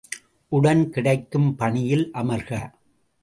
உடன் 0.51 0.81
கிடைக்கும் 0.89 1.55
பணியில் 1.55 2.11
அமர்க! 2.13 2.49